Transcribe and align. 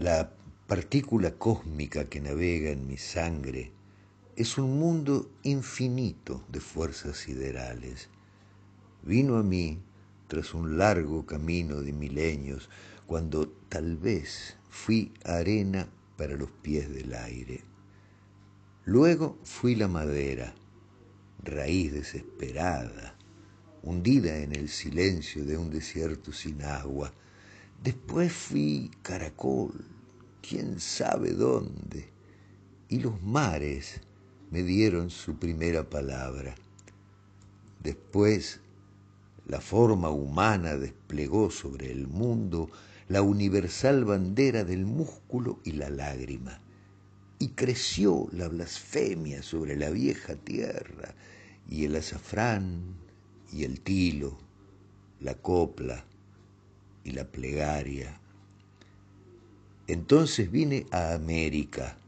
La 0.00 0.32
partícula 0.66 1.32
cósmica 1.32 2.06
que 2.06 2.22
navega 2.22 2.70
en 2.70 2.86
mi 2.86 2.96
sangre 2.96 3.70
es 4.34 4.56
un 4.56 4.78
mundo 4.78 5.30
infinito 5.42 6.42
de 6.48 6.58
fuerzas 6.58 7.18
siderales. 7.18 8.08
Vino 9.02 9.36
a 9.36 9.42
mí 9.42 9.78
tras 10.26 10.54
un 10.54 10.78
largo 10.78 11.26
camino 11.26 11.82
de 11.82 11.92
milenios, 11.92 12.70
cuando 13.06 13.46
tal 13.68 13.98
vez 13.98 14.56
fui 14.70 15.12
arena 15.22 15.86
para 16.16 16.34
los 16.34 16.50
pies 16.50 16.88
del 16.88 17.12
aire. 17.12 17.60
Luego 18.86 19.38
fui 19.44 19.74
la 19.74 19.88
madera, 19.88 20.54
raíz 21.42 21.92
desesperada, 21.92 23.16
hundida 23.82 24.38
en 24.38 24.54
el 24.54 24.70
silencio 24.70 25.44
de 25.44 25.58
un 25.58 25.68
desierto 25.68 26.32
sin 26.32 26.62
agua. 26.62 27.12
Después 27.82 28.30
fui 28.30 28.90
caracol, 29.00 29.72
quién 30.46 30.80
sabe 30.80 31.32
dónde, 31.32 32.10
y 32.90 32.98
los 32.98 33.22
mares 33.22 34.02
me 34.50 34.62
dieron 34.62 35.08
su 35.08 35.38
primera 35.38 35.88
palabra. 35.88 36.54
Después 37.82 38.60
la 39.46 39.62
forma 39.62 40.10
humana 40.10 40.76
desplegó 40.76 41.50
sobre 41.50 41.90
el 41.90 42.06
mundo 42.06 42.68
la 43.08 43.22
universal 43.22 44.04
bandera 44.04 44.62
del 44.64 44.84
músculo 44.84 45.58
y 45.64 45.72
la 45.72 45.88
lágrima, 45.88 46.60
y 47.38 47.48
creció 47.48 48.28
la 48.32 48.48
blasfemia 48.48 49.42
sobre 49.42 49.74
la 49.76 49.88
vieja 49.88 50.36
tierra, 50.36 51.14
y 51.66 51.86
el 51.86 51.96
azafrán, 51.96 52.94
y 53.50 53.64
el 53.64 53.80
tilo, 53.80 54.36
la 55.18 55.32
copla 55.34 56.04
y 57.04 57.12
la 57.12 57.24
plegaria. 57.24 58.20
Entonces 59.86 60.50
vine 60.50 60.86
a 60.90 61.14
América 61.14 61.98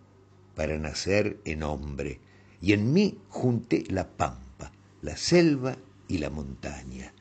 para 0.54 0.78
nacer 0.78 1.38
en 1.44 1.62
hombre, 1.62 2.20
y 2.60 2.72
en 2.74 2.92
mí 2.92 3.18
junté 3.28 3.84
la 3.88 4.08
pampa, 4.08 4.70
la 5.00 5.16
selva 5.16 5.76
y 6.06 6.18
la 6.18 6.30
montaña. 6.30 7.12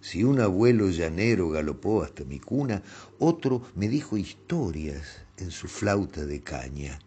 Si 0.00 0.24
un 0.24 0.40
abuelo 0.40 0.90
llanero 0.90 1.50
galopó 1.50 2.02
hasta 2.02 2.24
mi 2.24 2.40
cuna, 2.40 2.82
otro 3.18 3.62
me 3.74 3.88
dijo 3.88 4.16
historias 4.16 5.22
en 5.36 5.50
su 5.50 5.68
flauta 5.68 6.24
de 6.24 6.40
caña. 6.40 6.98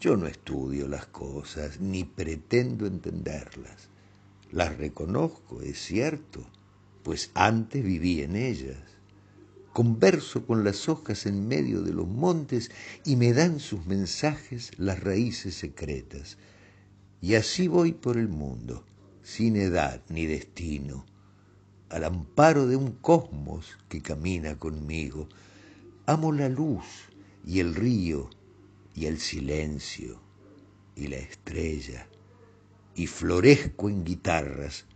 Yo 0.00 0.16
no 0.16 0.26
estudio 0.26 0.86
las 0.86 1.06
cosas, 1.06 1.80
ni 1.80 2.04
pretendo 2.04 2.86
entenderlas. 2.86 3.88
Las 4.50 4.76
reconozco, 4.78 5.60
es 5.60 5.78
cierto, 5.78 6.46
pues 7.02 7.30
antes 7.34 7.84
viví 7.84 8.22
en 8.22 8.36
ellas. 8.36 8.76
Converso 9.72 10.46
con 10.46 10.64
las 10.64 10.88
hojas 10.88 11.26
en 11.26 11.46
medio 11.46 11.82
de 11.82 11.92
los 11.92 12.08
montes 12.08 12.70
y 13.04 13.16
me 13.16 13.32
dan 13.32 13.60
sus 13.60 13.86
mensajes 13.86 14.72
las 14.78 15.00
raíces 15.00 15.54
secretas. 15.54 16.36
Y 17.20 17.34
así 17.34 17.68
voy 17.68 17.92
por 17.92 18.16
el 18.16 18.28
mundo, 18.28 18.84
sin 19.22 19.56
edad 19.56 20.02
ni 20.08 20.26
destino, 20.26 21.04
al 21.90 22.04
amparo 22.04 22.66
de 22.66 22.76
un 22.76 22.92
cosmos 22.92 23.78
que 23.88 24.02
camina 24.02 24.58
conmigo. 24.58 25.28
Amo 26.06 26.32
la 26.32 26.48
luz 26.48 26.84
y 27.44 27.60
el 27.60 27.74
río 27.74 28.30
y 28.94 29.06
el 29.06 29.18
silencio 29.18 30.20
y 30.96 31.06
la 31.06 31.16
estrella 31.16 32.08
y 32.94 33.06
florezco 33.06 33.88
en 33.88 34.04
guitarras 34.04 34.86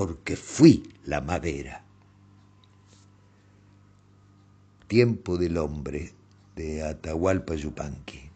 porque 0.00 0.34
fui 0.34 0.82
la 1.04 1.20
madera. 1.20 1.84
Tiempo 4.86 5.36
del 5.36 5.58
hombre 5.58 6.14
de 6.56 6.82
Atahualpa 6.82 7.54
Yupanqui. 7.54 8.29